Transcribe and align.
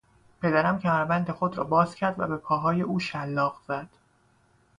پدرم 0.41 0.79
کمربند 0.79 1.31
خود 1.31 1.57
را 1.57 1.63
باز 1.63 1.95
کرد 1.95 2.19
و 2.19 2.27
به 2.27 2.37
پاهای 2.37 2.81
او 2.81 2.99
شلاق 2.99 3.61
زد. 3.67 3.89